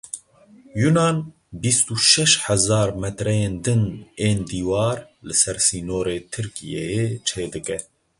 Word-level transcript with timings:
Yûnan 0.81 1.17
bîst 1.61 1.85
û 1.93 1.95
şeş 2.11 2.31
hezar 2.45 2.89
metreyên 3.01 3.55
din 3.65 3.83
ên 4.27 4.39
dîwar 4.49 4.97
li 5.27 5.35
ser 5.41 5.57
sînorê 5.67 6.17
Tirkiyeyê 6.31 7.05
çêdike. 7.27 7.77